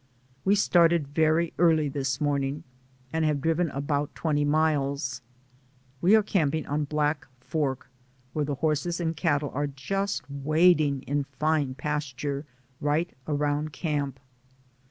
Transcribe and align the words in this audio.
We 0.43 0.55
started 0.55 1.09
very 1.09 1.53
early 1.59 1.87
this 1.87 2.19
morning 2.19 2.63
and 3.13 3.23
have 3.23 3.39
driven 3.39 3.69
about 3.69 4.15
twenty 4.15 4.43
miles. 4.43 5.21
Are 6.01 6.23
camping 6.23 6.65
on 6.65 6.85
Black 6.85 7.27
Fork, 7.39 7.87
where 8.33 8.43
the 8.43 8.55
horses 8.55 8.99
and 8.99 9.15
cattle 9.15 9.51
are 9.53 9.67
just 9.67 10.23
wading 10.27 11.03
in 11.03 11.25
fine 11.37 11.75
pasture 11.75 12.47
right 12.79 13.11
around 13.27 13.73
camp. 13.73 14.19